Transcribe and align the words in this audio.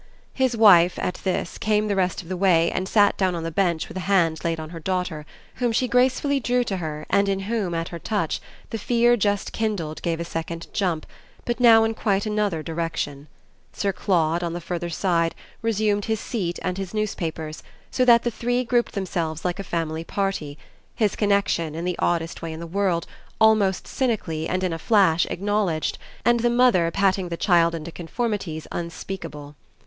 His 0.33 0.57
wife, 0.57 0.97
at 0.97 1.19
this, 1.23 1.59
came 1.59 1.87
the 1.87 1.95
rest 1.95 2.23
of 2.23 2.27
the 2.27 2.35
way 2.35 2.71
and 2.71 2.89
sat 2.89 3.15
down 3.17 3.35
on 3.35 3.43
the 3.43 3.51
bench 3.51 3.87
with 3.87 3.95
a 3.97 4.07
hand 4.09 4.43
laid 4.43 4.59
on 4.59 4.71
her 4.71 4.79
daughter, 4.79 5.27
whom 5.57 5.71
she 5.71 5.87
gracefully 5.87 6.39
drew 6.39 6.63
to 6.63 6.77
her 6.77 7.05
and 7.11 7.29
in 7.29 7.41
whom, 7.41 7.75
at 7.75 7.89
her 7.89 7.99
touch, 7.99 8.41
the 8.71 8.79
fear 8.79 9.15
just 9.15 9.53
kindled 9.53 10.01
gave 10.01 10.19
a 10.19 10.25
second 10.25 10.65
jump, 10.73 11.05
but 11.45 11.59
now 11.59 11.83
in 11.83 11.93
quite 11.93 12.25
another 12.25 12.63
direction. 12.63 13.27
Sir 13.73 13.93
Claude, 13.93 14.41
on 14.41 14.53
the 14.53 14.59
further 14.59 14.89
side, 14.89 15.35
resumed 15.61 16.05
his 16.05 16.19
seat 16.19 16.57
and 16.63 16.79
his 16.79 16.95
newspapers, 16.95 17.61
so 17.91 18.03
that 18.03 18.23
the 18.23 18.31
three 18.31 18.63
grouped 18.63 18.93
themselves 18.93 19.45
like 19.45 19.59
a 19.59 19.63
family 19.63 20.03
party; 20.03 20.57
his 20.95 21.15
connexion, 21.15 21.75
in 21.75 21.85
the 21.85 21.99
oddest 21.99 22.41
way 22.41 22.51
in 22.51 22.59
the 22.59 22.65
world, 22.65 23.05
almost 23.39 23.85
cynically 23.85 24.49
and 24.49 24.63
in 24.63 24.73
a 24.73 24.79
flash 24.79 25.27
acknowledged, 25.27 25.99
and 26.25 26.39
the 26.39 26.49
mother 26.49 26.89
patting 26.89 27.29
the 27.29 27.37
child 27.37 27.75
into 27.75 27.91
conformities 27.91 28.65
unspeakable. 28.71 29.55